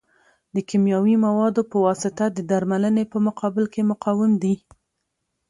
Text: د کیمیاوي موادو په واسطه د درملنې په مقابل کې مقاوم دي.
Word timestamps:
د 0.55 0.57
کیمیاوي 0.69 1.15
موادو 1.25 1.61
په 1.71 1.77
واسطه 1.85 2.25
د 2.31 2.39
درملنې 2.51 3.03
په 3.11 3.17
مقابل 3.27 3.65
کې 3.73 3.81
مقاوم 3.91 4.31
دي. 4.43 4.55